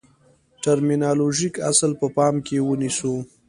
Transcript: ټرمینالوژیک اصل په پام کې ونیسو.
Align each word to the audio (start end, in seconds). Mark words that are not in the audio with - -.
ټرمینالوژیک 0.63 1.55
اصل 1.71 1.91
په 1.99 2.07
پام 2.15 2.35
کې 2.45 2.57
ونیسو. 2.67 3.13